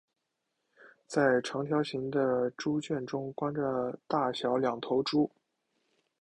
[1.05, 5.29] 在长条形的猪圈中关着大小两头猪。